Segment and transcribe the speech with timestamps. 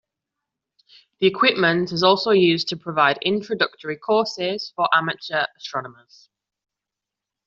[1.19, 6.27] The equipment is also used to provide introductory courses for amateur astronomers.